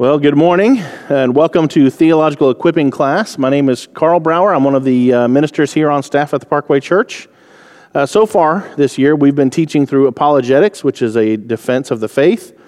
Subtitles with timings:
[0.00, 0.78] Well, good morning
[1.10, 3.36] and welcome to Theological Equipping class.
[3.36, 4.54] My name is Carl Brower.
[4.54, 7.28] I'm one of the uh, ministers here on staff at the Parkway Church.
[7.94, 12.00] Uh, so far this year, we've been teaching through apologetics, which is a defense of
[12.00, 12.58] the faith.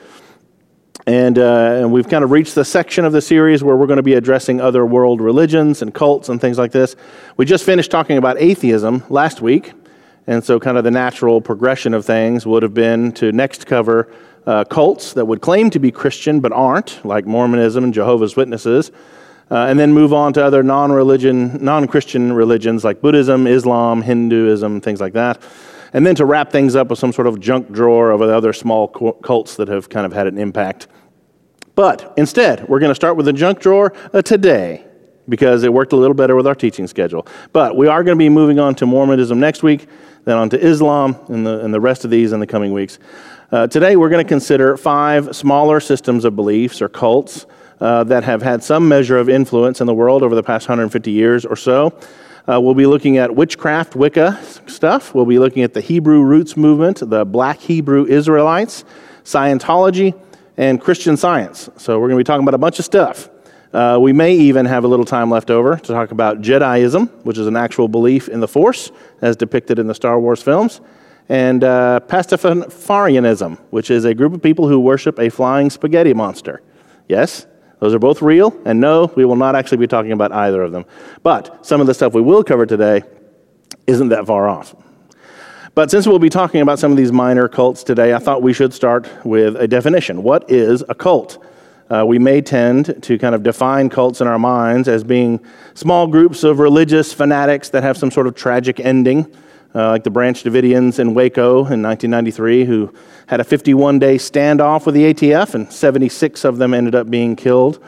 [1.07, 3.97] And, uh, and we've kind of reached the section of the series where we're going
[3.97, 6.97] to be addressing other world religions and cults and things like this.
[7.39, 9.73] We just finished talking about atheism last week.
[10.27, 14.13] And so, kind of the natural progression of things would have been to next cover
[14.47, 18.91] uh, cults that would claim to be Christian but aren't, like Mormonism and Jehovah's Witnesses,
[19.51, 25.01] uh, and then move on to other non-religion, non-Christian religions like Buddhism, Islam, Hinduism, things
[25.01, 25.43] like that,
[25.93, 28.89] and then to wrap things up with some sort of junk drawer of other small
[28.89, 30.87] cults that have kind of had an impact.
[31.75, 34.85] But instead, we're going to start with the junk drawer uh, today
[35.29, 37.27] because it worked a little better with our teaching schedule.
[37.53, 39.87] But we are going to be moving on to Mormonism next week,
[40.25, 42.99] then on to Islam, and the, and the rest of these in the coming weeks.
[43.53, 47.45] Uh, today, we're going to consider five smaller systems of beliefs or cults
[47.83, 51.11] uh, that have had some measure of influence in the world over the past 150
[51.11, 51.95] years or so.
[52.49, 55.15] Uh, we'll be looking at witchcraft, Wicca stuff.
[55.15, 58.87] We'll be looking at the Hebrew roots movement, the black Hebrew Israelites,
[59.23, 60.19] Scientology,
[60.57, 61.69] and Christian science.
[61.77, 63.29] So, we're going to be talking about a bunch of stuff.
[63.75, 67.37] Uh, we may even have a little time left over to talk about Jediism, which
[67.37, 70.81] is an actual belief in the Force, as depicted in the Star Wars films
[71.29, 76.63] and uh, Pastafarianism, which is a group of people who worship a flying spaghetti monster.
[77.09, 77.47] Yes,
[77.79, 80.73] those are both real, and no, we will not actually be talking about either of
[80.73, 80.85] them.
[81.23, 83.03] But some of the stuff we will cover today
[83.87, 84.75] isn't that far off.
[85.75, 88.53] But since we'll be talking about some of these minor cults today, I thought we
[88.53, 90.23] should start with a definition.
[90.23, 91.43] What is a cult?
[91.89, 95.41] Uh, we may tend to kind of define cults in our minds as being
[95.75, 99.35] small groups of religious fanatics that have some sort of tragic ending
[99.75, 102.93] uh, like the Branch Davidians in Waco in 1993, who
[103.27, 107.37] had a 51 day standoff with the ATF, and 76 of them ended up being
[107.37, 107.83] killed.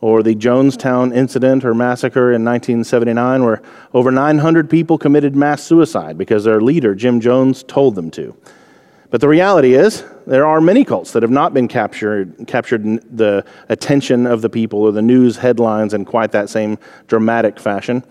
[0.00, 3.60] Or the Jonestown incident or massacre in 1979, where
[3.92, 8.36] over 900 people committed mass suicide because their leader, Jim Jones, told them to.
[9.10, 12.84] But the reality is, there are many cults that have not been captured, captured
[13.16, 18.04] the attention of the people or the news headlines in quite that same dramatic fashion.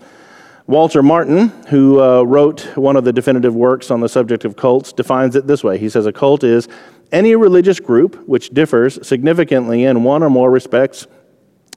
[0.68, 4.92] Walter Martin, who uh, wrote one of the definitive works on the subject of cults,
[4.92, 5.78] defines it this way.
[5.78, 6.68] He says a cult is
[7.10, 11.06] any religious group which differs significantly in one or more respects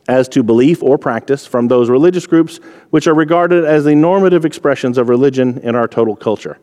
[0.09, 2.57] as to belief or practice from those religious groups
[2.89, 6.59] which are regarded as the normative expressions of religion in our total culture.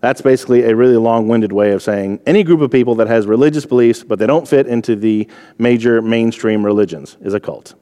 [0.00, 3.26] That's basically a really long winded way of saying any group of people that has
[3.26, 5.28] religious beliefs but they don't fit into the
[5.58, 7.74] major mainstream religions is a cult.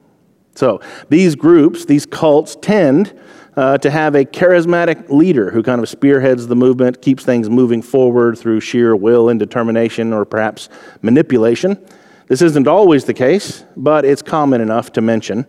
[0.55, 3.17] So these groups, these cults, tend
[3.55, 7.81] uh, to have a charismatic leader who kind of spearheads the movement, keeps things moving
[7.81, 10.69] forward through sheer will and determination or perhaps
[11.01, 11.77] manipulation.
[12.27, 15.45] This isn't always the case, but it's common enough to mention.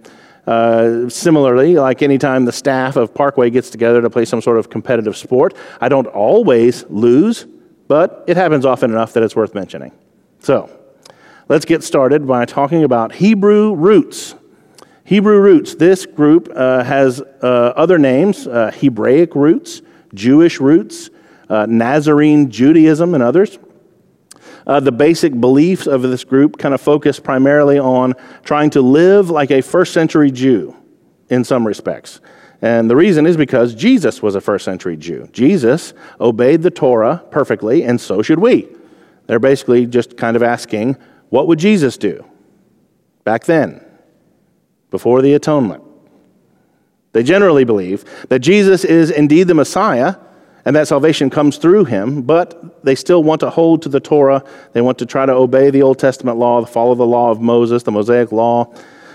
[0.47, 4.69] Uh, similarly, like anytime the staff of Parkway gets together to play some sort of
[4.69, 7.47] competitive sport, I don't always lose,
[7.89, 9.93] but it happens often enough that it's worth mentioning.
[10.41, 10.69] So,
[11.49, 14.35] let's get started by talking about Hebrew roots.
[15.05, 15.75] Hebrew roots.
[15.75, 19.83] This group uh, has uh, other names uh, Hebraic roots,
[20.15, 21.11] Jewish roots,
[21.51, 23.59] uh, Nazarene Judaism, and others.
[24.67, 29.29] Uh, the basic beliefs of this group kind of focus primarily on trying to live
[29.29, 30.75] like a first century Jew
[31.29, 32.21] in some respects.
[32.63, 35.29] And the reason is because Jesus was a first century Jew.
[35.33, 38.69] Jesus obeyed the Torah perfectly, and so should we.
[39.27, 40.97] They're basically just kind of asking,
[41.29, 42.25] what would Jesus do
[43.25, 43.84] back then?
[44.95, 45.83] Before the atonement.
[47.15, 50.15] They generally believe that Jesus is indeed the Messiah
[50.65, 54.45] and that salvation comes through him, but they still want to hold to the Torah.
[54.73, 57.83] They want to try to obey the Old Testament law, follow the law of Moses,
[57.83, 58.73] the Mosaic law.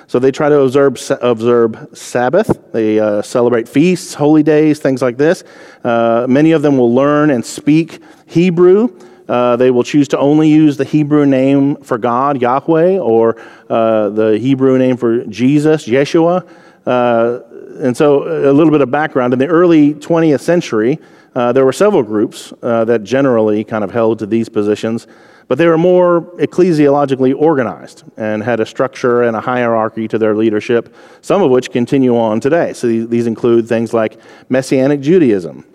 [0.07, 2.59] So they try to observe, observe Sabbath.
[2.73, 5.45] They uh, celebrate feasts, holy days, things like this.
[5.85, 8.99] Uh, many of them will learn and speak Hebrew.
[9.29, 14.09] Uh, they will choose to only use the Hebrew name for God, Yahweh, or uh,
[14.09, 16.47] the Hebrew name for Jesus, Yeshua.
[16.85, 17.41] Uh,
[17.79, 19.31] and so, a little bit of background.
[19.33, 20.99] In the early 20th century,
[21.35, 25.05] uh, there were several groups uh, that generally kind of held to these positions,
[25.47, 30.35] but they were more ecclesiologically organized and had a structure and a hierarchy to their
[30.35, 32.73] leadership, some of which continue on today.
[32.73, 35.65] So, these include things like Messianic Judaism,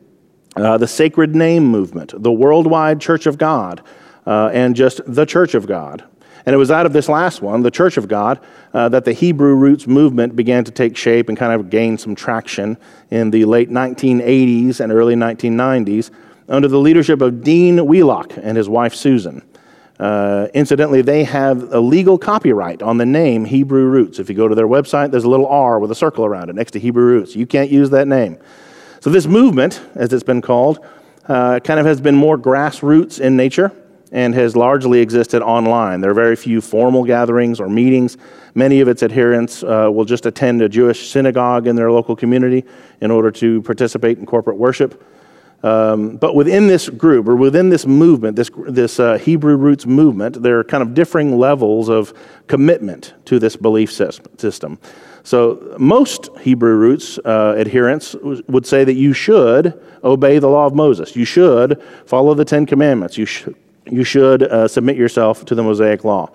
[0.57, 3.83] uh, the Sacred Name Movement, the Worldwide Church of God,
[4.27, 6.05] uh, and just the Church of God.
[6.47, 8.39] And it was out of this last one, the Church of God,
[8.75, 12.15] uh, that the Hebrew roots movement began to take shape and kind of gain some
[12.15, 12.77] traction
[13.11, 16.11] in the late 1980s and early 1990s
[16.49, 19.43] under the leadership of Dean Wheelock and his wife Susan.
[19.99, 24.19] Uh, incidentally, they have a legal copyright on the name Hebrew Roots.
[24.19, 26.57] If you go to their website, there's a little R with a circle around it
[26.57, 27.37] next to Hebrew Roots.
[27.37, 28.39] You can't use that name.
[29.05, 30.79] So, this movement, as it's been called,
[31.29, 33.71] uh, kind of has been more grassroots in nature
[34.13, 36.01] and has largely existed online.
[36.01, 38.17] There are very few formal gatherings or meetings.
[38.55, 42.65] Many of its adherents uh, will just attend a Jewish synagogue in their local community
[43.03, 45.05] in order to participate in corporate worship.
[45.63, 50.43] Um, but within this group, or within this movement, this, this uh, Hebrew roots movement,
[50.43, 52.15] there are kind of differing levels of
[52.47, 54.79] commitment to this belief system.
[55.25, 60.75] So, most Hebrew roots uh, adherents would say that you should obey the law of
[60.75, 61.17] Moses.
[61.17, 63.17] You should follow the Ten Commandments.
[63.17, 63.49] You, sh-
[63.91, 66.31] you should uh, submit yourself to the Mosaic law.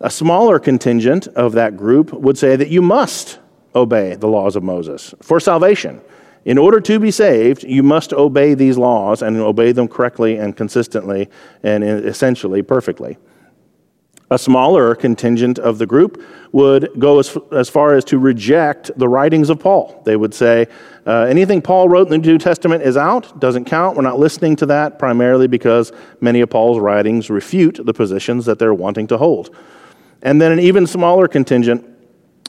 [0.00, 3.38] A smaller contingent of that group would say that you must
[3.74, 6.02] obey the laws of Moses for salvation.
[6.44, 10.54] In order to be saved, you must obey these laws and obey them correctly and
[10.54, 11.28] consistently
[11.62, 13.16] and essentially perfectly.
[14.32, 16.22] A smaller contingent of the group
[16.52, 20.00] would go as, as far as to reject the writings of Paul.
[20.04, 20.68] They would say,
[21.04, 23.96] uh, anything Paul wrote in the New Testament is out, doesn't count.
[23.96, 28.60] We're not listening to that, primarily because many of Paul's writings refute the positions that
[28.60, 29.54] they're wanting to hold.
[30.22, 31.86] And then an even smaller contingent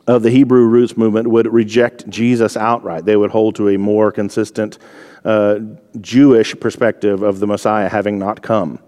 [0.08, 3.06] of the Hebrew roots movement would reject Jesus outright.
[3.06, 4.78] They would hold to a more consistent
[5.24, 5.60] uh,
[6.00, 8.80] Jewish perspective of the Messiah having not come.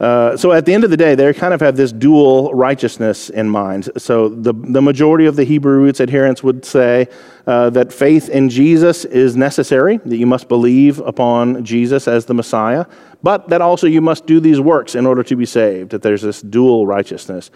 [0.00, 3.28] Uh, so at the end of the day, they kind of have this dual righteousness
[3.28, 3.90] in mind.
[3.98, 7.08] So the, the majority of the Hebrew roots adherents would say
[7.46, 12.32] uh, that faith in Jesus is necessary, that you must believe upon Jesus as the
[12.32, 12.86] Messiah,
[13.22, 16.22] but that also you must do these works in order to be saved, that there's
[16.22, 17.50] this dual righteousness.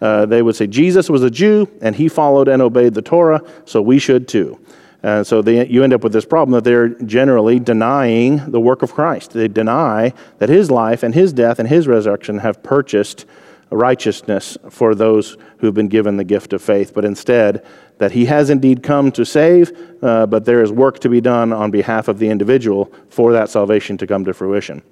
[0.00, 3.42] Uh, they would say Jesus was a Jew and he followed and obeyed the Torah,
[3.66, 4.58] so we should too.
[5.02, 8.82] And so they, you end up with this problem that they're generally denying the work
[8.82, 9.32] of Christ.
[9.32, 13.24] They deny that his life and his death and his resurrection have purchased
[13.70, 17.64] righteousness for those who've been given the gift of faith, but instead
[17.98, 21.52] that he has indeed come to save, uh, but there is work to be done
[21.52, 24.82] on behalf of the individual for that salvation to come to fruition.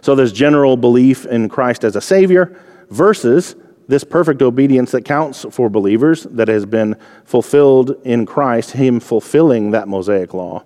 [0.00, 2.60] So there's general belief in Christ as a Savior
[2.90, 3.54] versus
[3.88, 9.70] this perfect obedience that counts for believers, that has been fulfilled in Christ, Him fulfilling
[9.70, 10.64] that Mosaic law.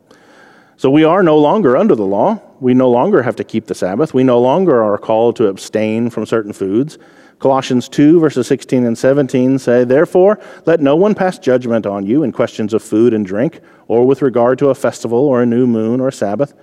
[0.76, 2.40] So we are no longer under the law.
[2.60, 4.14] We no longer have to keep the Sabbath.
[4.14, 6.98] We no longer are called to abstain from certain foods.
[7.38, 12.22] Colossians 2, verses 16 and 17 say, Therefore, let no one pass judgment on you
[12.22, 15.66] in questions of food and drink, or with regard to a festival, or a new
[15.66, 16.54] moon, or a Sabbath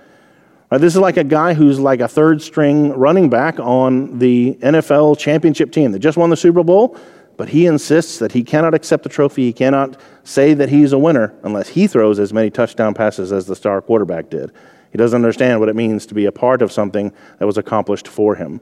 [0.70, 4.58] Right, this is like a guy who's like a third string running back on the
[4.60, 6.94] NFL championship team that just won the Super Bowl,
[7.38, 9.44] but he insists that he cannot accept the trophy.
[9.44, 13.46] He cannot say that he's a winner unless he throws as many touchdown passes as
[13.46, 14.52] the star quarterback did.
[14.92, 18.06] He doesn't understand what it means to be a part of something that was accomplished
[18.06, 18.60] for him.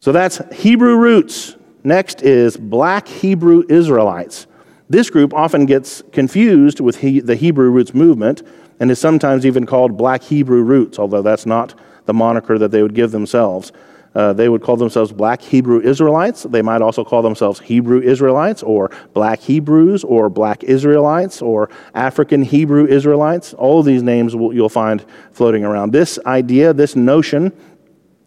[0.00, 1.56] So that's Hebrew roots.
[1.84, 4.46] Next is black Hebrew Israelites.
[4.90, 8.42] This group often gets confused with he, the Hebrew roots movement
[8.80, 11.74] and is sometimes even called Black Hebrew Roots, although that's not
[12.06, 13.72] the moniker that they would give themselves.
[14.14, 16.44] Uh, they would call themselves Black Hebrew Israelites.
[16.44, 22.42] They might also call themselves Hebrew Israelites or Black Hebrews or Black Israelites or African
[22.42, 23.52] Hebrew Israelites.
[23.54, 25.92] All of these names will, you'll find floating around.
[25.92, 27.52] This idea, this notion,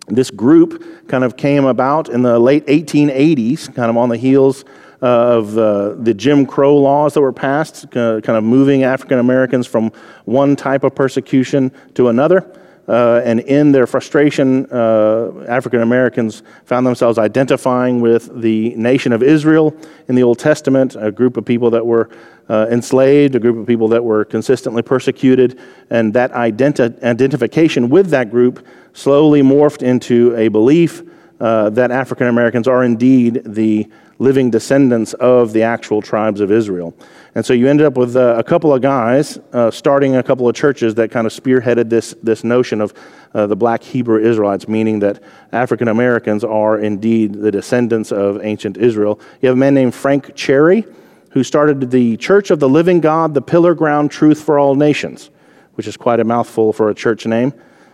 [0.08, 4.64] this group kind of came about in the late 1880s, kind of on the heels
[5.02, 9.66] of uh, the Jim Crow laws that were passed, uh, kind of moving African Americans
[9.66, 9.92] from
[10.26, 12.46] one type of persecution to another.
[12.88, 19.24] Uh, and in their frustration, uh, African Americans found themselves identifying with the nation of
[19.24, 19.76] Israel
[20.08, 22.10] in the Old Testament, a group of people that were
[22.50, 28.10] uh, enslaved, a group of people that were consistently persecuted, and that identi- identification with
[28.10, 31.02] that group slowly morphed into a belief
[31.40, 33.88] uh, that African Americans are indeed the
[34.22, 36.94] living descendants of the actual tribes of Israel.
[37.34, 40.48] And so you ended up with uh, a couple of guys uh, starting a couple
[40.48, 42.94] of churches that kind of spearheaded this, this notion of
[43.34, 48.78] uh, the black Hebrew Israelites, meaning that African Americans are indeed the descendants of ancient
[48.78, 49.20] Israel.
[49.42, 50.86] You have a man named Frank Cherry
[51.32, 55.32] who started the Church of the Living God, the Pillar Ground Truth for All Nations,
[55.74, 57.54] which is quite a mouthful for a church name.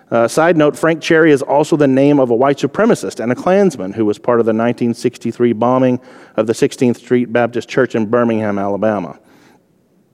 [0.10, 3.36] Uh, side note Frank Cherry is also the name of a white supremacist and a
[3.36, 6.00] Klansman who was part of the 1963 bombing
[6.38, 9.20] of the 16th Street Baptist Church in Birmingham, Alabama.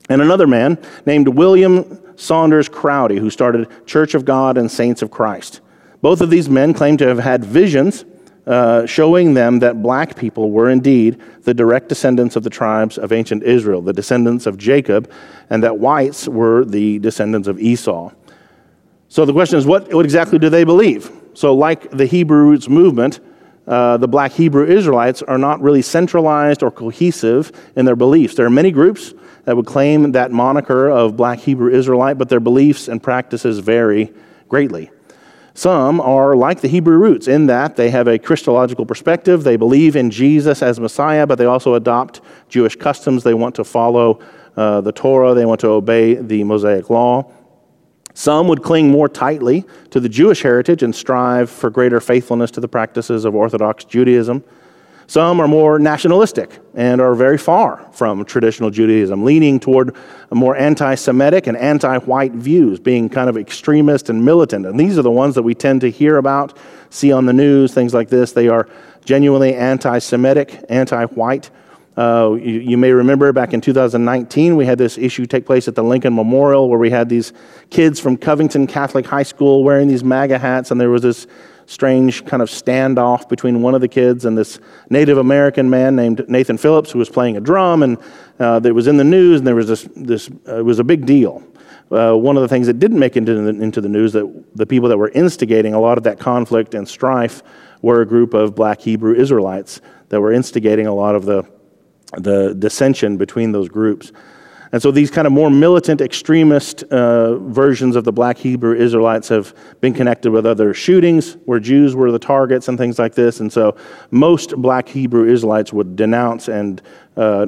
[0.10, 5.12] And another man named William Saunders Crowdy, who started Church of God and Saints of
[5.12, 5.62] Christ.
[6.02, 8.04] Both of these men claim to have had visions
[8.46, 13.14] uh, showing them that black people were indeed the direct descendants of the tribes of
[13.14, 15.10] ancient Israel, the descendants of Jacob,
[15.50, 18.12] and that whites were the descendants of Esau.
[19.14, 21.12] So the question is, what, what exactly do they believe?
[21.36, 23.20] So, like the Hebrew roots movement,
[23.68, 28.34] uh, the black Hebrew Israelites are not really centralized or cohesive in their beliefs.
[28.34, 29.14] There are many groups
[29.46, 34.12] that would claim that moniker of black Hebrew Israelite, but their beliefs and practices vary
[34.50, 34.90] greatly.
[35.54, 39.44] Some are like the Hebrew roots in that they have a Christological perspective.
[39.44, 43.22] They believe in Jesus as Messiah, but they also adopt Jewish customs.
[43.22, 44.22] They want to follow
[44.58, 47.32] uh, the Torah, they want to obey the Mosaic law.
[48.14, 52.62] Some would cling more tightly to the Jewish heritage and strive for greater faithfulness to
[52.62, 54.44] the practices of Orthodox Judaism.
[55.08, 59.96] Some are more nationalistic and are very far from traditional Judaism, leaning toward
[60.32, 64.66] more anti Semitic and anti white views, being kind of extremist and militant.
[64.66, 66.58] And these are the ones that we tend to hear about,
[66.90, 68.32] see on the news, things like this.
[68.32, 68.68] They are
[69.04, 71.50] genuinely anti Semitic, anti white.
[71.96, 75.76] Uh, you, you, may remember back in 2019, we had this issue take place at
[75.76, 77.34] the Lincoln Memorial where we had these
[77.70, 81.28] kids from Covington Catholic High School wearing these MAGA hats, and there was this
[81.68, 84.60] strange kind of standoff between one of the kids and this
[84.90, 87.98] Native American man named Nathan Phillips who was playing a drum, and
[88.40, 91.06] uh, was in the news, and there was this, this uh, it was a big
[91.06, 91.44] deal.
[91.92, 94.46] Uh, one of the things that didn't make it into the, into the news that
[94.56, 97.44] the people that were instigating a lot of that conflict and strife
[97.84, 101.44] were a group of black Hebrew Israelites that were instigating a lot of the,
[102.18, 104.12] the dissension between those groups.
[104.74, 109.30] And so these kind of more militant, extremist uh, versions of the black Hebrew Israelites
[109.30, 113.40] have been connected with other shootings where Jews were the targets and things like this.
[113.40, 113.78] And so
[114.10, 116.82] most black Hebrew Israelites would denounce and
[117.16, 117.46] uh,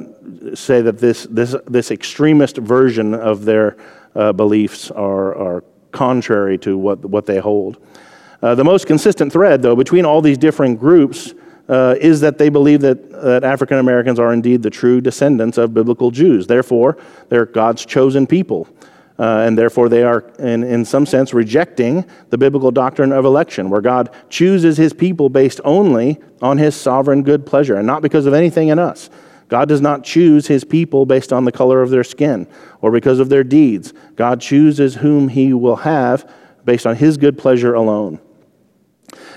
[0.54, 3.76] say that this, this, this extremist version of their
[4.14, 7.78] uh, beliefs are, are contrary to what, what they hold.
[8.40, 11.34] Uh, the most consistent thread, though, between all these different groups
[11.68, 15.74] uh, is that they believe that, that African Americans are indeed the true descendants of
[15.74, 16.46] biblical Jews.
[16.46, 16.96] Therefore,
[17.28, 18.68] they're God's chosen people.
[19.18, 23.70] Uh, and therefore, they are, in, in some sense, rejecting the biblical doctrine of election,
[23.70, 28.26] where God chooses his people based only on his sovereign good pleasure and not because
[28.26, 29.08] of anything in us.
[29.48, 32.46] God does not choose his people based on the color of their skin
[32.82, 33.94] or because of their deeds.
[34.16, 36.30] God chooses whom he will have
[36.64, 38.20] based on his good pleasure alone.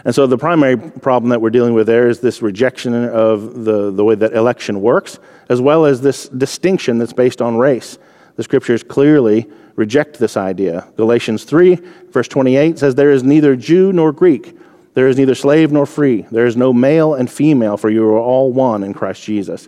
[0.05, 3.91] And so the primary problem that we're dealing with there is this rejection of the,
[3.91, 5.19] the way that election works,
[5.49, 7.97] as well as this distinction that's based on race.
[8.35, 10.87] The scriptures clearly reject this idea.
[10.97, 11.75] Galatians 3,
[12.09, 14.57] verse 28 says, There is neither Jew nor Greek,
[14.93, 18.19] there is neither slave nor free, there is no male and female, for you are
[18.19, 19.67] all one in Christ Jesus.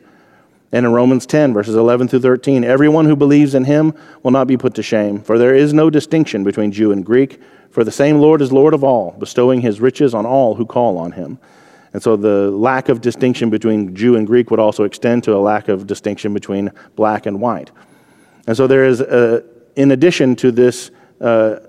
[0.72, 4.48] And in Romans 10, verses 11 through 13, everyone who believes in him will not
[4.48, 7.92] be put to shame, for there is no distinction between Jew and Greek for the
[7.92, 11.40] same Lord is Lord of all, bestowing his riches on all who call on him.
[11.94, 15.40] And so the lack of distinction between Jew and Greek would also extend to a
[15.40, 17.72] lack of distinction between black and white.
[18.48, 19.44] And so there is, a,
[19.76, 21.60] in addition to this uh,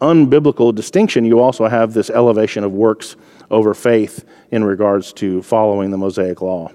[0.00, 3.16] unbiblical distinction, you also have this elevation of works
[3.50, 6.70] over faith in regards to following the Mosaic law.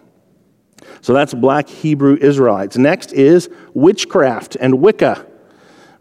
[1.01, 2.77] So that's black Hebrew Israelites.
[2.77, 5.25] Next is witchcraft and Wicca.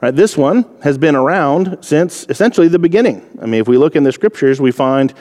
[0.00, 3.26] Right, this one has been around since essentially the beginning.
[3.40, 5.14] I mean, if we look in the scriptures, we find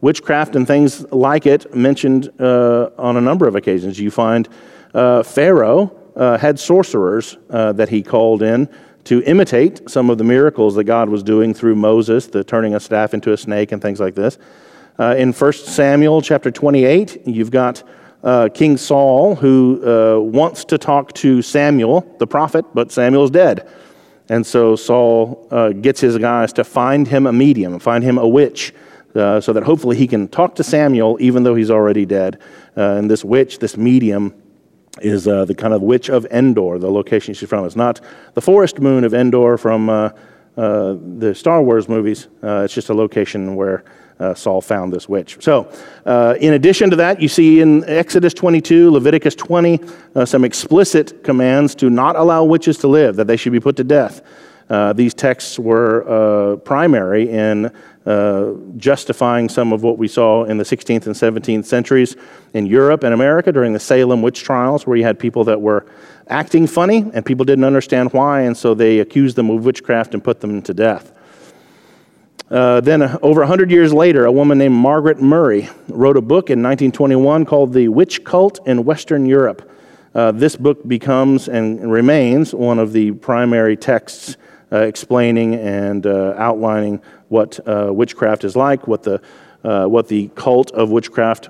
[0.00, 3.98] witchcraft and things like it mentioned uh, on a number of occasions.
[3.98, 4.48] You find
[4.92, 8.68] uh, Pharaoh uh, had sorcerers uh, that he called in
[9.04, 12.80] to imitate some of the miracles that God was doing through Moses, the turning a
[12.80, 14.36] staff into a snake and things like this.
[14.98, 17.82] Uh, in 1 Samuel chapter 28, you've got
[18.22, 23.68] uh, King Saul who wants to talk to Samuel, the prophet, but Samuel's dead.
[24.28, 28.26] And so Saul uh, gets his guys to find him a medium, find him a
[28.26, 28.74] witch,
[29.14, 32.38] uh, so that hopefully he can talk to Samuel even though he's already dead.
[32.76, 34.34] Uh, and this witch, this medium,
[35.00, 37.64] is uh, the kind of witch of Endor, the location she's from.
[37.66, 38.00] It's not
[38.34, 40.10] the forest moon of Endor from uh,
[40.56, 43.84] uh, the Star Wars movies, it's just a location where
[44.18, 45.38] uh, Saul found this witch.
[45.40, 45.70] So,
[46.04, 49.80] uh, in addition to that, you see in Exodus 22, Leviticus 20,
[50.14, 53.76] uh, some explicit commands to not allow witches to live, that they should be put
[53.76, 54.22] to death.
[54.68, 57.70] Uh, these texts were uh, primary in
[58.04, 62.16] uh, justifying some of what we saw in the 16th and 17th centuries
[62.54, 65.86] in Europe and America during the Salem witch trials, where you had people that were
[66.28, 70.24] acting funny and people didn't understand why, and so they accused them of witchcraft and
[70.24, 71.15] put them to death.
[72.48, 76.48] Uh, then, uh, over 100 years later, a woman named Margaret Murray wrote a book
[76.48, 79.68] in 1921 called The Witch Cult in Western Europe.
[80.14, 84.36] Uh, this book becomes and remains one of the primary texts
[84.72, 89.20] uh, explaining and uh, outlining what uh, witchcraft is like, what the,
[89.62, 91.48] what the cult of witchcraft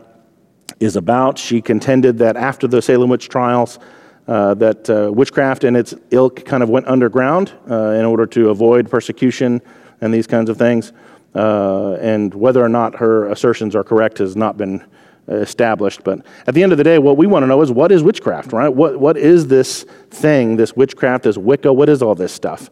[0.81, 1.39] is about.
[1.39, 3.79] She contended that after the Salem witch trials,
[4.27, 9.61] that witchcraft and its ilk kind of went underground in order to avoid persecution
[10.01, 10.93] and these kinds of things.
[11.35, 14.85] Uh, and whether or not her assertions are correct has not been
[15.29, 16.05] established.
[16.05, 18.03] But at the end of the day, what we want to know is what is
[18.03, 18.69] witchcraft, right?
[18.69, 21.73] What, what is this thing, this witchcraft, this Wicca?
[21.73, 22.71] What is all this stuff?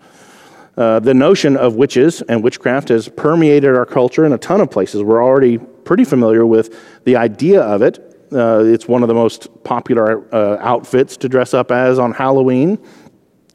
[0.76, 4.70] Uh, the notion of witches and witchcraft has permeated our culture in a ton of
[4.70, 5.02] places.
[5.02, 7.98] We're already pretty familiar with the idea of it.
[8.32, 12.78] Uh, it's one of the most popular uh, outfits to dress up as on Halloween.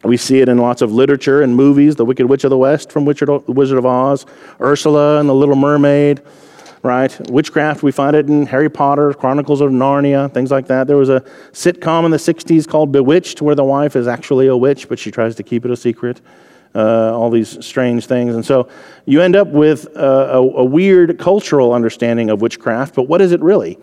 [0.03, 2.91] We see it in lots of literature and movies The Wicked Witch of the West
[2.91, 4.25] from Wizard of Oz,
[4.61, 6.21] Ursula and the Little Mermaid,
[6.83, 7.29] right?
[7.29, 10.87] Witchcraft, we find it in Harry Potter, Chronicles of Narnia, things like that.
[10.87, 11.19] There was a
[11.51, 15.11] sitcom in the 60s called Bewitched where the wife is actually a witch, but she
[15.11, 16.21] tries to keep it a secret.
[16.75, 18.35] Uh, all these strange things.
[18.35, 18.69] And so
[19.05, 23.31] you end up with a, a, a weird cultural understanding of witchcraft, but what is
[23.31, 23.79] it really?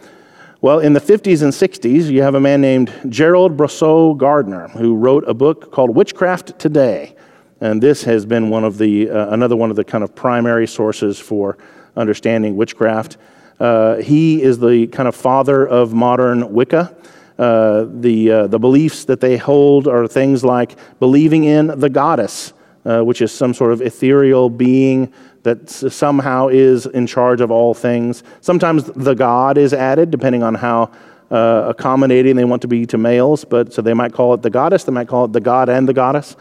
[0.62, 4.96] Well, in the 50s and 60s, you have a man named Gerald Broussard Gardner who
[4.96, 7.14] wrote a book called Witchcraft Today.
[7.60, 10.66] And this has been one of the, uh, another one of the kind of primary
[10.66, 11.58] sources for
[11.94, 13.18] understanding witchcraft.
[13.60, 16.96] Uh, he is the kind of father of modern Wicca.
[17.38, 22.54] Uh, the, uh, the beliefs that they hold are things like believing in the goddess,
[22.86, 25.12] uh, which is some sort of ethereal being
[25.46, 28.24] that somehow is in charge of all things.
[28.40, 30.90] Sometimes the God is added, depending on how
[31.30, 33.44] uh, accommodating they want to be to males.
[33.44, 35.88] But so they might call it the goddess, they might call it the god and
[35.88, 36.36] the goddess.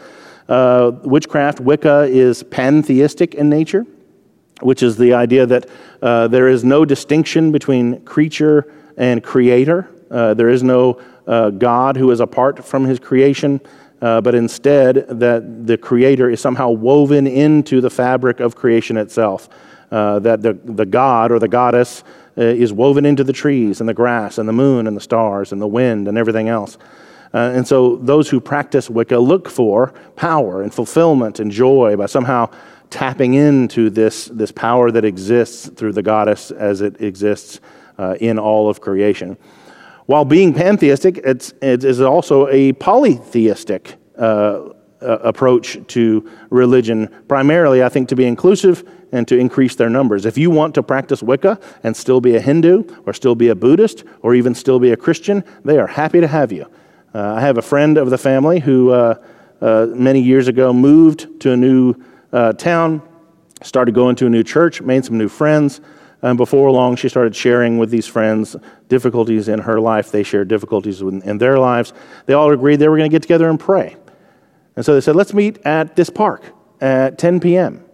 [0.48, 3.86] Uh, witchcraft, Wicca, is pantheistic in nature,
[4.60, 5.70] which is the idea that
[6.02, 9.88] uh, there is no distinction between creature and creator.
[10.10, 13.60] Uh, there is no uh, God who is apart from his creation
[14.02, 19.48] uh, but instead that the Creator is somehow woven into the fabric of creation itself.
[19.90, 22.02] Uh, that the, the God or the goddess
[22.36, 25.52] uh, is woven into the trees and the grass and the moon and the stars
[25.52, 26.76] and the wind and everything else.
[27.32, 32.06] Uh, and so those who practice Wicca look for power and fulfillment and joy by
[32.06, 32.50] somehow
[32.90, 37.60] tapping into this, this power that exists through the goddess as it exists
[37.98, 39.36] uh, in all of creation.
[40.06, 47.88] While being pantheistic, it's, it is also a polytheistic uh, approach to religion, primarily, I
[47.88, 50.24] think, to be inclusive and to increase their numbers.
[50.24, 53.54] If you want to practice Wicca and still be a Hindu, or still be a
[53.54, 56.66] Buddhist, or even still be a Christian, they are happy to have you.
[57.14, 59.14] Uh, I have a friend of the family who uh,
[59.60, 61.94] uh, many years ago moved to a new
[62.32, 63.02] uh, town,
[63.62, 65.80] started going to a new church, made some new friends.
[66.22, 68.56] And before long, she started sharing with these friends
[68.88, 70.10] difficulties in her life.
[70.10, 71.92] They shared difficulties in their lives.
[72.26, 73.96] They all agreed they were going to get together and pray.
[74.76, 76.44] And so they said, let's meet at this park
[76.80, 77.84] at 10 p.m.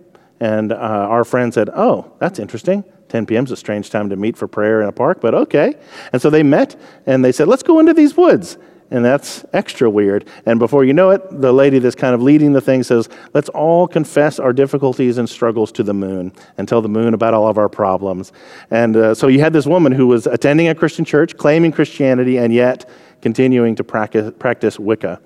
[0.41, 2.85] And uh, our friend said, oh, that's interesting.
[3.09, 3.45] 10 p.m.
[3.45, 5.75] is a strange time to meet for prayer in a park, but okay.
[6.13, 8.57] And so they met and they said, let's go into these woods
[8.93, 10.29] and that's extra weird.
[10.45, 13.49] And before you know it, the lady that's kind of leading the thing says, Let's
[13.49, 17.49] all confess our difficulties and struggles to the moon and tell the moon about all
[17.49, 18.33] of our problems.
[18.71, 22.37] And uh, so you had this woman who was attending a Christian church, claiming Christianity,
[22.37, 22.89] and yet
[23.23, 25.21] continuing to practice, practice Wicca.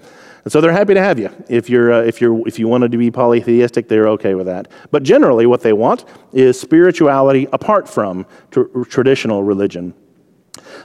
[0.45, 1.29] And so they're happy to have you.
[1.49, 4.69] If, you're, uh, if, you're, if you wanted to be polytheistic, they're okay with that.
[4.93, 9.93] But generally, what they want is spirituality apart from tr- traditional religion.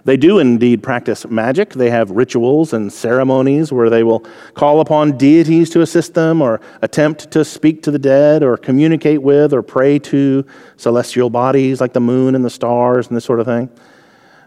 [0.05, 1.73] They do indeed practice magic.
[1.73, 6.61] They have rituals and ceremonies where they will call upon deities to assist them or
[6.81, 10.45] attempt to speak to the dead or communicate with or pray to
[10.77, 13.69] celestial bodies like the moon and the stars and this sort of thing.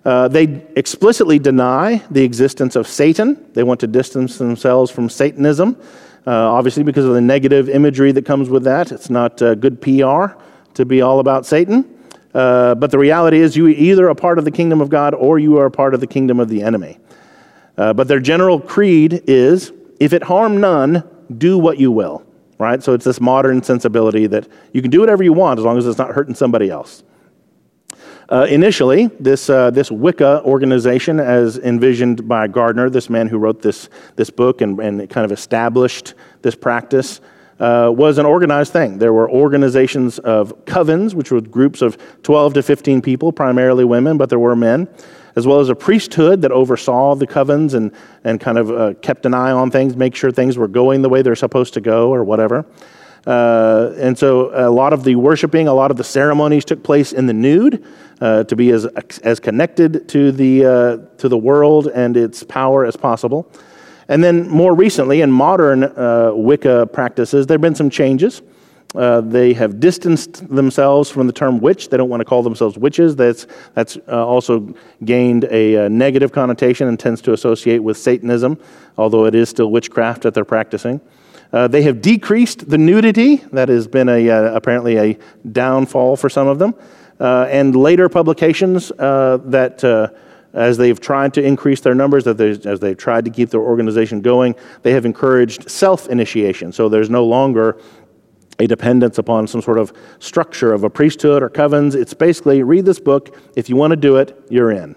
[0.05, 3.43] Uh, they explicitly deny the existence of Satan.
[3.55, 5.81] They want to distance themselves from Satanism,
[6.27, 8.93] uh, obviously, because of the negative imagery that comes with that.
[8.93, 10.37] It's not uh, good PR
[10.75, 11.94] to be all about Satan.
[12.35, 15.39] Uh, but the reality is, you either a part of the kingdom of God or
[15.39, 16.99] you are part of the kingdom of the enemy.
[17.79, 22.27] Uh, but their general creed is if it harm none, do what you will.
[22.59, 22.83] Right?
[22.83, 25.87] So it's this modern sensibility that you can do whatever you want as long as
[25.87, 27.03] it's not hurting somebody else.
[28.29, 33.61] Uh, initially, this, uh, this Wicca organization, as envisioned by Gardner, this man who wrote
[33.61, 37.21] this, this book and, and kind of established this practice,
[37.61, 38.99] uh, was an organized thing.
[38.99, 44.17] There were organizations of covens, which were groups of 12 to 15 people, primarily women,
[44.17, 44.89] but there were men,
[45.37, 47.93] as well as a priesthood that oversaw the covens and,
[48.25, 51.09] and kind of uh, kept an eye on things, make sure things were going the
[51.09, 52.65] way they're supposed to go or whatever.
[53.27, 57.13] Uh, and so a lot of the worshiping, a lot of the ceremonies took place
[57.13, 57.85] in the nude
[58.21, 58.85] uh, to be as,
[59.23, 63.51] as connected to the, uh, to the world and its power as possible.
[64.09, 68.43] And then more recently, in modern uh, Wicca practices, there have been some changes.
[68.95, 71.89] Uh, they have distanced themselves from the term witch.
[71.89, 73.17] They don't want to call themselves witches.
[73.17, 74.73] That's, that's uh, also
[75.05, 78.57] gained a, a, uh, negative connotation and tends to associate with Satanism,
[78.97, 81.01] although it is still witchcraft that they're practicing.
[81.53, 83.37] Uh, they have decreased the nudity.
[83.53, 85.19] That has been a, uh, apparently a
[85.51, 86.75] downfall for some of them.
[87.19, 90.15] Uh, and later publications that,
[90.55, 94.55] as they've tried to increase their numbers, as they've tried to keep their organization going,
[94.83, 96.73] they have encouraged self initiation.
[96.73, 97.79] So there's no longer
[98.61, 101.95] a dependence upon some sort of structure of a priesthood or covens.
[101.95, 103.37] It's basically read this book.
[103.57, 104.95] If you want to do it, you're in.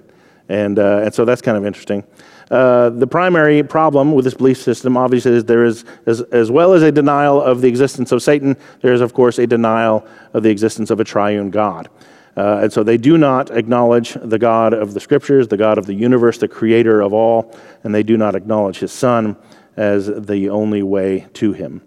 [0.47, 2.03] And, uh, and so that's kind of interesting.
[2.49, 6.73] Uh, the primary problem with this belief system, obviously, is there is, as, as well
[6.73, 10.43] as a denial of the existence of Satan, there is, of course, a denial of
[10.43, 11.89] the existence of a triune God.
[12.38, 15.88] Uh, and so they do not acknowledge the God of the Scriptures, the God of
[15.88, 19.36] the universe, the creator of all, and they do not acknowledge his Son
[19.76, 21.82] as the only way to him.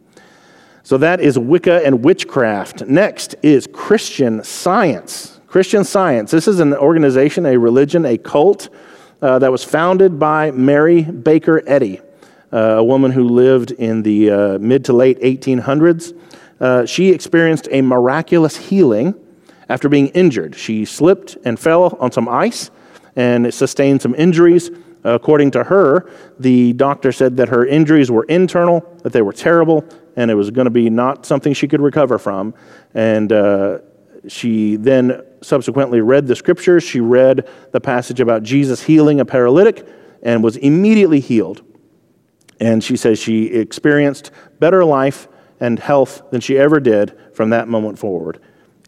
[0.82, 2.84] So that is Wicca and witchcraft.
[2.86, 5.38] Next is Christian Science.
[5.46, 6.32] Christian Science.
[6.32, 8.70] This is an organization, a religion, a cult
[9.22, 12.00] uh, that was founded by Mary Baker Eddy,
[12.52, 16.18] uh, a woman who lived in the uh, mid to late 1800s.
[16.58, 19.14] Uh, she experienced a miraculous healing
[19.70, 20.54] after being injured.
[20.56, 22.70] She slipped and fell on some ice
[23.14, 24.70] and sustained some injuries.
[25.04, 29.84] According to her, the doctor said that her injuries were internal, that they were terrible,
[30.16, 32.52] and it was going to be not something she could recover from.
[32.94, 33.78] And uh,
[34.28, 36.82] she then subsequently read the scriptures.
[36.82, 39.86] She read the passage about Jesus healing a paralytic
[40.22, 41.62] and was immediately healed.
[42.58, 45.28] And she says she experienced better life
[45.60, 48.40] and health than she ever did from that moment forward.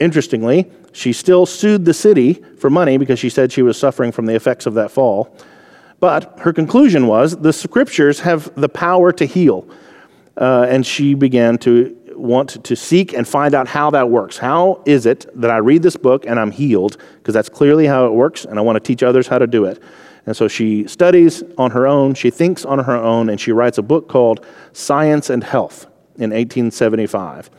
[0.03, 4.27] Interestingly, she still sued the city for money because she said she was suffering from
[4.27, 5.37] the effects of that fall.
[6.01, 9.65] But her conclusion was the scriptures have the power to heal.
[10.37, 14.39] Uh, and she began to want to seek and find out how that works.
[14.39, 16.97] How is it that I read this book and I'm healed?
[17.19, 19.67] Because that's clearly how it works, and I want to teach others how to do
[19.67, 19.81] it.
[20.27, 23.79] And so she studies on her own, she thinks on her own, and she writes
[23.79, 25.85] a book called Science and Health
[26.17, 27.51] in 1875.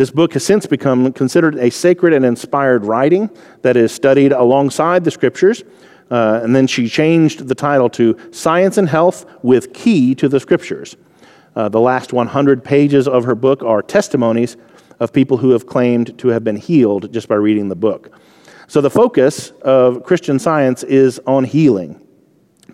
[0.00, 3.28] This book has since become considered a sacred and inspired writing
[3.60, 5.62] that is studied alongside the scriptures.
[6.10, 10.40] Uh, and then she changed the title to Science and Health with Key to the
[10.40, 10.96] Scriptures.
[11.54, 14.56] Uh, the last 100 pages of her book are testimonies
[15.00, 18.18] of people who have claimed to have been healed just by reading the book.
[18.68, 22.00] So the focus of Christian science is on healing.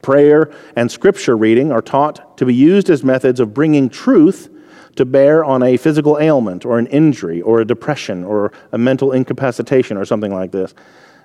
[0.00, 4.48] Prayer and scripture reading are taught to be used as methods of bringing truth
[4.96, 9.12] to bear on a physical ailment or an injury or a depression or a mental
[9.12, 10.74] incapacitation or something like this.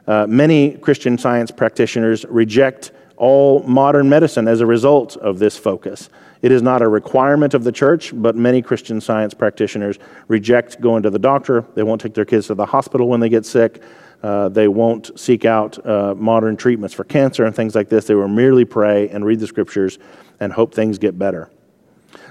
[0.08, 6.10] Uh, many Christian science practitioners reject all modern medicine as a result of this focus.
[6.42, 11.04] It is not a requirement of the church, but many Christian science practitioners reject going
[11.04, 11.64] to the doctor.
[11.76, 13.84] They won't take their kids to the hospital when they get sick.
[14.24, 18.06] Uh, they won't seek out uh, modern treatments for cancer and things like this.
[18.06, 20.00] They will merely pray and read the scriptures
[20.40, 21.52] and hope things get better.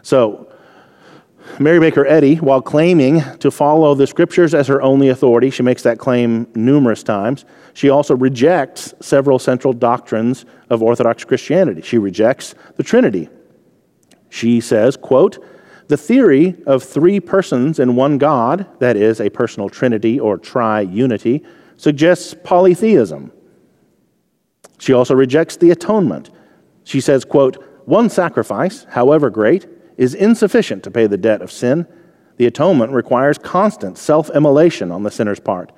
[0.02, 0.52] So,
[1.58, 5.82] Mary Baker Eddy, while claiming to follow the scriptures as her only authority, she makes
[5.82, 7.44] that claim numerous times.
[7.74, 11.82] She also rejects several central doctrines of Orthodox Christianity.
[11.82, 13.28] She rejects the Trinity,
[14.30, 15.44] she says, quote,
[15.88, 21.44] the theory of three persons in one God, that is, a personal trinity or triunity,
[21.76, 23.32] suggests polytheism.
[24.78, 26.30] She also rejects the atonement.
[26.84, 29.66] She says, quote, one sacrifice, however great,
[30.00, 31.86] is insufficient to pay the debt of sin.
[32.38, 35.72] The atonement requires constant self immolation on the sinner's part.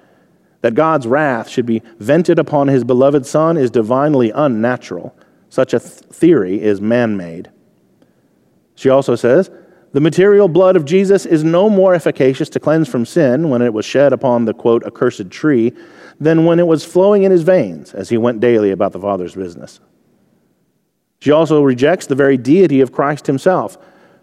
[0.61, 5.15] That God's wrath should be vented upon his beloved Son is divinely unnatural.
[5.49, 7.51] Such a th- theory is man made.
[8.77, 9.51] She also says,
[9.91, 13.75] the material blood of Jesus is no more efficacious to cleanse from sin when it
[13.75, 15.73] was shed upon the quote, accursed tree
[16.21, 19.35] than when it was flowing in his veins as he went daily about the Father's
[19.35, 19.81] business.
[21.19, 23.77] She also rejects the very deity of Christ himself.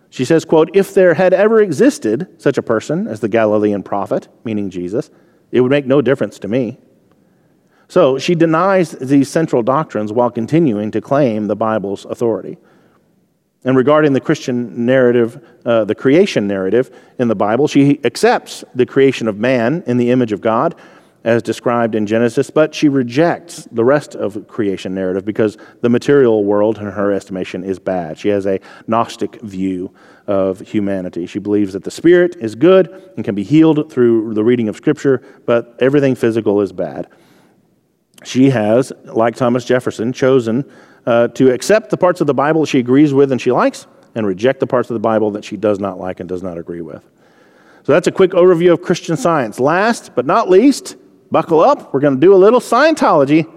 [0.09, 4.27] She says, quote, if there had ever existed such a person as the Galilean prophet,
[4.43, 5.11] meaning Jesus,
[5.51, 6.79] it would make no difference to me.
[7.87, 12.57] So she denies these central doctrines while continuing to claim the Bible's authority.
[13.63, 18.85] And regarding the Christian narrative, uh, the creation narrative in the Bible, she accepts the
[18.85, 20.75] creation of man in the image of God
[21.23, 26.45] as described in Genesis, but she rejects the rest of creation narrative because the material
[26.45, 28.17] world, in her estimation, is bad.
[28.17, 29.93] She has a Gnostic view
[30.27, 31.25] of humanity.
[31.25, 34.77] She believes that the spirit is good and can be healed through the reading of
[34.77, 37.09] Scripture, but everything physical is bad.
[38.23, 40.69] She has, like Thomas Jefferson, chosen
[41.05, 44.25] uh, to accept the parts of the Bible she agrees with and she likes, and
[44.25, 46.81] reject the parts of the Bible that she does not like and does not agree
[46.81, 47.03] with.
[47.83, 49.59] So that's a quick overview of Christian science.
[49.59, 50.97] Last but not least,
[51.31, 51.93] buckle up.
[51.93, 53.51] We're going to do a little Scientology.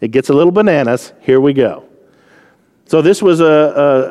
[0.00, 1.12] It gets a little bananas.
[1.20, 1.88] Here we go.
[2.88, 3.44] So, this was a,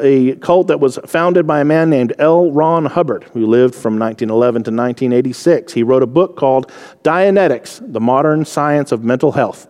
[0.04, 2.52] a, a, cult that was founded by a man named L.
[2.52, 5.72] Ron Hubbard, who lived from 1911 to 1986.
[5.72, 6.70] He wrote a book called
[7.02, 9.68] Dianetics The Modern Science of Mental Health.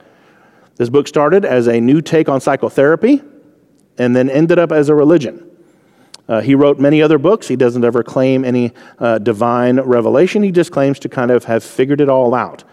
[0.77, 3.21] This book started as a new take on psychotherapy
[3.99, 5.51] and then ended up as a religion.
[6.27, 7.47] Uh, he wrote many other books.
[7.47, 11.63] He doesn't ever claim any uh, divine revelation, he just claims to kind of have
[11.63, 12.63] figured it all out.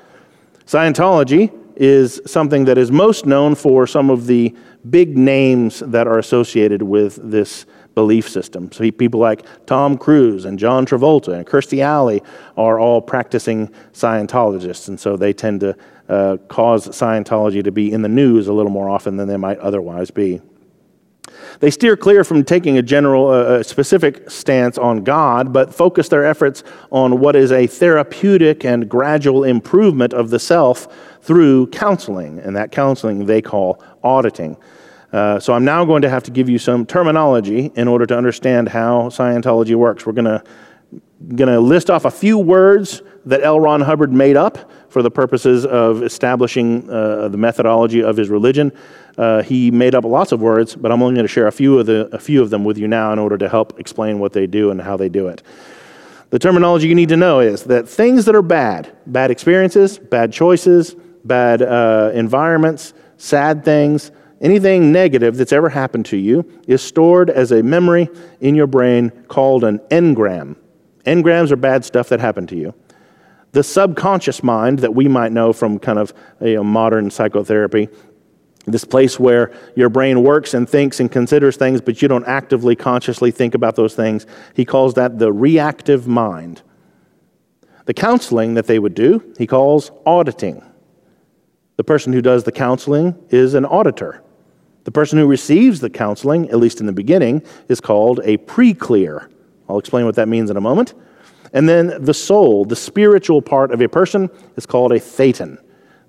[0.66, 4.54] Scientology is something that is most known for some of the
[4.90, 8.70] big names that are associated with this belief system.
[8.72, 12.22] So people like Tom Cruise and John Travolta and Kirstie Alley
[12.56, 15.76] are all practicing Scientologists, and so they tend to
[16.08, 19.58] uh, cause Scientology to be in the news a little more often than they might
[19.58, 20.40] otherwise be.
[21.60, 26.24] They steer clear from taking a general, uh, specific stance on God, but focus their
[26.24, 30.88] efforts on what is a therapeutic and gradual improvement of the self
[31.20, 34.56] through counseling, and that counseling they call auditing.
[35.12, 38.16] Uh, so I'm now going to have to give you some terminology in order to
[38.16, 40.06] understand how Scientology works.
[40.06, 40.42] We're going to
[41.28, 43.60] going to list off a few words that L.
[43.60, 48.72] Ron Hubbard made up for the purposes of establishing uh, the methodology of his religion.
[49.16, 51.78] Uh, he made up lots of words, but I'm only going to share a few
[51.78, 54.32] of the a few of them with you now in order to help explain what
[54.32, 55.42] they do and how they do it.
[56.30, 60.32] The terminology you need to know is that things that are bad, bad experiences, bad
[60.32, 67.28] choices, bad uh, environments, sad things, anything negative that's ever happened to you is stored
[67.28, 68.08] as a memory
[68.40, 70.56] in your brain called an engram.
[71.06, 72.74] Engrams are bad stuff that happened to you.
[73.52, 77.88] The subconscious mind that we might know from kind of you know, modern psychotherapy,
[78.66, 82.76] this place where your brain works and thinks and considers things, but you don't actively,
[82.76, 86.62] consciously think about those things, he calls that the reactive mind.
[87.86, 90.62] The counseling that they would do, he calls auditing.
[91.76, 94.22] The person who does the counseling is an auditor.
[94.84, 98.72] The person who receives the counseling, at least in the beginning, is called a pre
[98.72, 99.28] clear.
[99.68, 100.94] I'll explain what that means in a moment.
[101.52, 105.58] And then the soul, the spiritual part of a person, is called a thetan.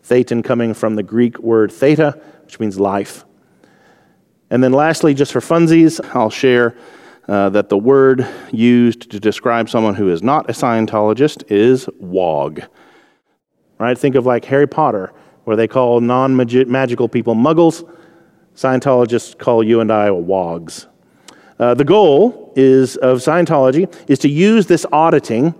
[0.03, 3.25] Thetan coming from the Greek word theta, which means life.
[4.49, 6.77] And then lastly, just for funsies, I'll share
[7.27, 12.61] uh, that the word used to describe someone who is not a Scientologist is wog.
[13.79, 13.97] Right?
[13.97, 15.13] Think of like Harry Potter,
[15.45, 17.89] where they call non magical people muggles.
[18.55, 20.87] Scientologists call you and I wogs.
[21.59, 25.53] Uh, the goal is of Scientology is to use this auditing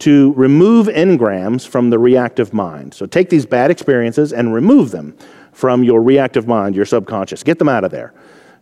[0.00, 2.94] to remove engrams from the reactive mind.
[2.94, 5.16] So take these bad experiences and remove them
[5.52, 7.42] from your reactive mind, your subconscious.
[7.42, 8.14] Get them out of there,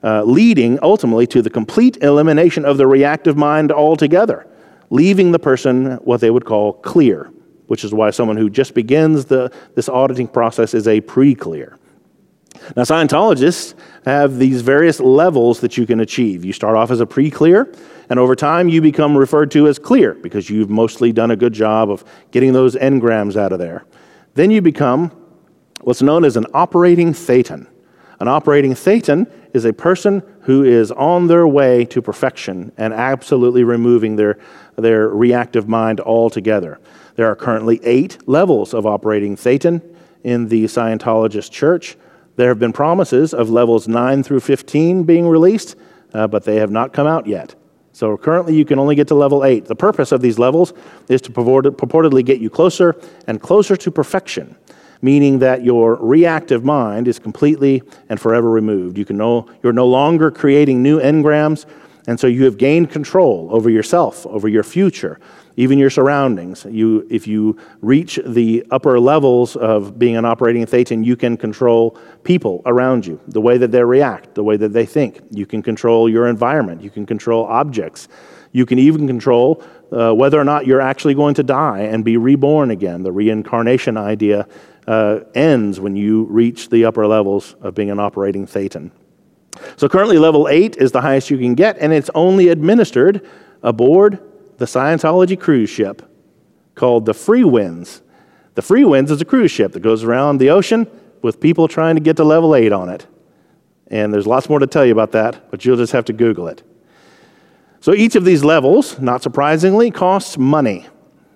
[0.03, 4.46] uh, leading ultimately to the complete elimination of the reactive mind altogether,
[4.90, 7.31] leaving the person what they would call clear,
[7.66, 11.79] which is why someone who just begins the, this auditing process is a pre clear.
[12.76, 16.44] Now, Scientologists have these various levels that you can achieve.
[16.44, 17.72] You start off as a pre clear,
[18.11, 21.52] and over time you become referred to as clear because you've mostly done a good
[21.52, 23.85] job of getting those engrams out of there.
[24.35, 25.11] Then you become
[25.83, 27.66] what's known as an operating thetan.
[28.20, 33.62] An operating thetan is a person who is on their way to perfection and absolutely
[33.62, 34.38] removing their,
[34.76, 36.81] their reactive mind altogether.
[37.14, 39.83] There are currently eight levels of operating thetan
[40.24, 41.96] in the Scientologist church.
[42.38, 45.74] There have been promises of levels 9 through 15 being released,
[46.14, 47.57] uh, but they have not come out yet.
[47.90, 49.64] So currently, you can only get to level 8.
[49.64, 50.72] The purpose of these levels
[51.09, 52.94] is to purportedly get you closer
[53.27, 54.57] and closer to perfection,
[55.03, 58.98] meaning that your reactive mind is completely and forever removed.
[58.98, 61.66] You can no, you're no longer creating new engrams,
[62.07, 65.18] and so you have gained control over yourself, over your future,
[65.59, 66.64] even your surroundings.
[66.71, 71.99] You, if you reach the upper levels of being an operating thetan, you can control
[72.23, 75.21] people around you, the way that they react, the way that they think.
[75.33, 76.81] You can control your environment.
[76.81, 78.07] You can control objects.
[78.53, 82.16] You can even control uh, whether or not you're actually going to die and be
[82.16, 83.03] reborn again.
[83.03, 84.47] The reincarnation idea
[84.87, 88.92] uh, ends when you reach the upper levels of being an operating thetan.
[89.77, 93.27] So currently, level 8 is the highest you can get, and it's only administered
[93.61, 94.21] aboard
[94.59, 96.03] the Scientology cruise ship
[96.75, 98.03] called the Freewinds.
[98.55, 100.87] The Freewinds is a cruise ship that goes around the ocean
[101.23, 103.07] with people trying to get to level 8 on it.
[103.87, 106.49] And there's lots more to tell you about that, but you'll just have to Google
[106.49, 106.62] it.
[107.81, 110.87] So each of these levels, not surprisingly, costs money.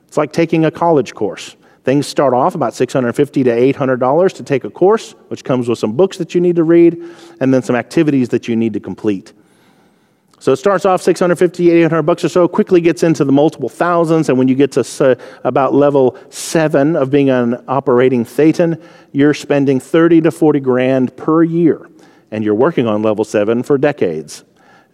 [0.08, 1.56] It's like taking a college course.
[1.84, 5.96] Things start off about $650 to $800 to take a course, which comes with some
[5.96, 7.02] books that you need to read
[7.40, 9.32] and then some activities that you need to complete.
[10.42, 14.28] So it starts off 650, 800 bucks or so, quickly gets into the multiple thousands,
[14.28, 19.78] and when you get to about level seven of being an operating thetan, you're spending
[19.78, 21.88] 30 to 40 grand per year.
[22.32, 24.42] and you're working on level seven for decades.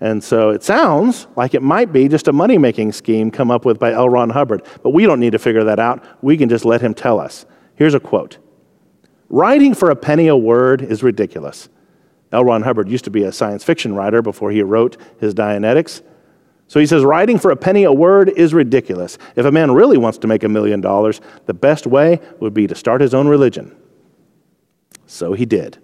[0.02, 3.64] And so it sounds like it might be just a money making scheme come up
[3.64, 4.10] with by L.
[4.10, 6.04] Ron Hubbard, but we don't need to figure that out.
[6.22, 7.46] We can just let him tell us.
[7.74, 8.36] Here's a quote
[9.30, 11.70] Writing for a penny a word is ridiculous.
[12.32, 12.44] L.
[12.44, 16.02] Ron Hubbard used to be a science fiction writer before he wrote his Dianetics.
[16.66, 19.16] So he says, writing for a penny a word is ridiculous.
[19.36, 22.66] If a man really wants to make a million dollars, the best way would be
[22.66, 23.74] to start his own religion.
[25.06, 25.78] So he did.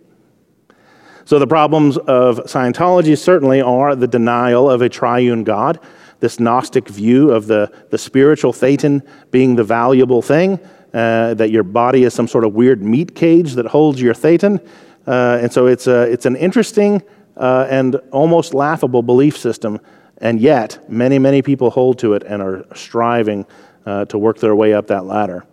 [1.24, 5.80] So the problems of Scientology certainly are the denial of a triune God,
[6.20, 10.60] this Gnostic view of the, the spiritual Thetan being the valuable thing,
[10.92, 14.64] uh, that your body is some sort of weird meat cage that holds your Thetan.
[15.06, 17.02] Uh, and so it's, a, it's an interesting
[17.36, 19.80] uh, and almost laughable belief system
[20.18, 23.46] and yet, many, many people hold to it and are striving
[23.84, 25.44] uh, to work their way up that ladder.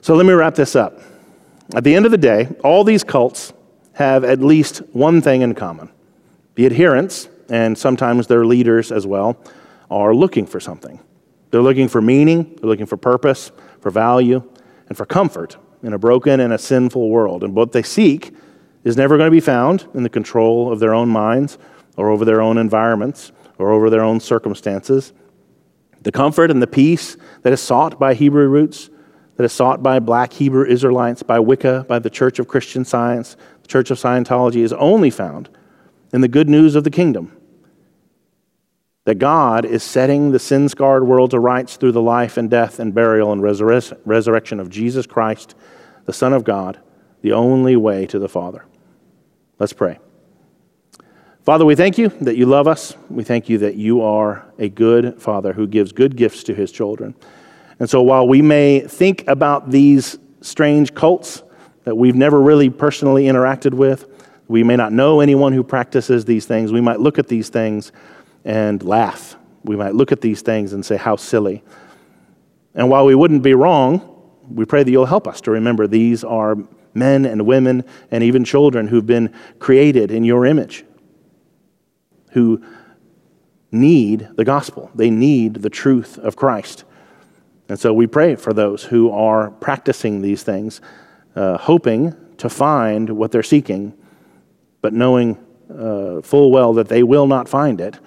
[0.00, 1.00] So let me wrap this up.
[1.74, 3.52] At the end of the day, all these cults
[3.94, 5.90] have at least one thing in common
[6.54, 9.42] the adherents, and sometimes their leaders as well,
[9.90, 11.00] are looking for something.
[11.50, 14.42] They're looking for meaning, they're looking for purpose, for value,
[14.88, 17.42] and for comfort in a broken and a sinful world.
[17.42, 18.34] And what they seek
[18.84, 21.58] is never going to be found in the control of their own minds
[21.96, 25.12] or over their own environments or over their own circumstances.
[26.02, 28.90] The comfort and the peace that is sought by Hebrew roots,
[29.36, 33.36] that is sought by black Hebrew Israelites, by Wicca, by the Church of Christian Science,
[33.62, 35.48] the Church of Scientology, is only found
[36.12, 37.36] in the good news of the kingdom.
[39.04, 42.78] That God is setting the sin scarred world to rights through the life and death
[42.78, 45.56] and burial and resurre- resurrection of Jesus Christ,
[46.04, 46.80] the Son of God,
[47.20, 48.64] the only way to the Father.
[49.58, 49.98] Let's pray.
[51.44, 52.96] Father, we thank you that you love us.
[53.10, 56.70] We thank you that you are a good Father who gives good gifts to his
[56.70, 57.16] children.
[57.80, 61.42] And so while we may think about these strange cults
[61.82, 64.06] that we've never really personally interacted with,
[64.46, 67.90] we may not know anyone who practices these things, we might look at these things
[68.44, 69.36] and laugh.
[69.64, 71.62] We might look at these things and say, How silly.
[72.74, 74.08] And while we wouldn't be wrong,
[74.48, 76.56] we pray that you'll help us to remember these are
[76.94, 80.84] men and women and even children who've been created in your image
[82.32, 82.62] who
[83.70, 84.90] need the gospel.
[84.94, 86.84] They need the truth of Christ.
[87.68, 90.80] And so we pray for those who are practicing these things,
[91.36, 93.94] uh, hoping to find what they're seeking,
[94.80, 95.38] but knowing
[95.70, 97.98] uh, full well that they will not find it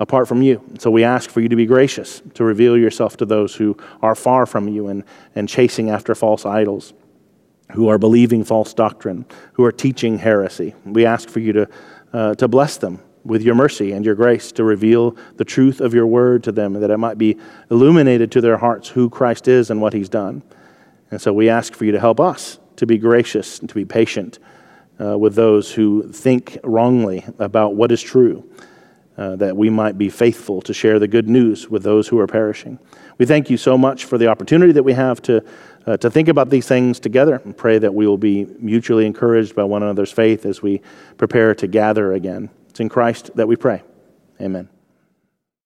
[0.00, 0.62] apart from you.
[0.78, 4.14] So we ask for you to be gracious, to reveal yourself to those who are
[4.14, 6.94] far from you and, and chasing after false idols,
[7.72, 10.74] who are believing false doctrine, who are teaching heresy.
[10.84, 11.68] We ask for you to,
[12.12, 15.92] uh, to bless them with your mercy and your grace to reveal the truth of
[15.92, 17.36] your word to them, that it might be
[17.70, 20.42] illuminated to their hearts who Christ is and what he's done.
[21.10, 23.84] And so we ask for you to help us to be gracious and to be
[23.84, 24.38] patient
[25.00, 28.48] uh, with those who think wrongly about what is true,
[29.18, 32.28] uh, that we might be faithful to share the good news with those who are
[32.28, 32.78] perishing.
[33.18, 35.44] We thank you so much for the opportunity that we have to,
[35.86, 39.56] uh, to think about these things together and pray that we will be mutually encouraged
[39.56, 40.80] by one another's faith as we
[41.16, 42.48] prepare to gather again.
[42.68, 43.82] It's in Christ that we pray.
[44.40, 44.68] Amen.